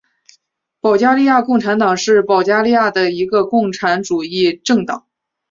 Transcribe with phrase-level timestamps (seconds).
[0.79, 5.05] 保加利亚共产党是保加利亚的一个共产主义政党。